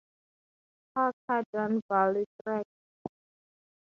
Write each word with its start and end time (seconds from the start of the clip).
Har 0.95 1.11
ki 1.25 1.37
dun 1.51 1.77
valley 1.89 2.25
trek. 2.39 2.65